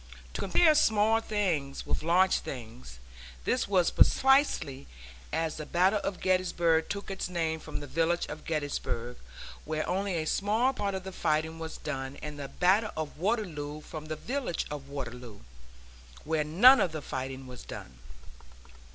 [0.33, 2.97] To compare small things with large things,
[3.45, 4.87] this was precisely
[5.31, 9.17] as the Battle of Gettysburg took its name from the village of Gettysburg,
[9.63, 13.81] where only a small part of the fighting was done; and the battle of Waterloo
[13.81, 15.41] from the village of Waterloo,
[16.23, 17.99] where none of the fighting was done.